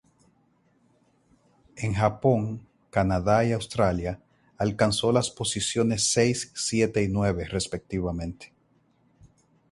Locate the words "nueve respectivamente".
7.07-8.51